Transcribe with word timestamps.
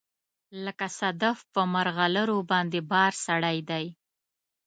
لکه 0.65 0.85
صدف 0.99 1.37
په 1.53 1.61
مرغلروباندې 1.73 2.81
بار 2.91 3.11
سړی 3.25 3.57
دی 3.69 3.85